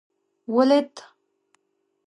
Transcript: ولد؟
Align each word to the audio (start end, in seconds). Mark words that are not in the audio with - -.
ولد؟ 0.55 0.97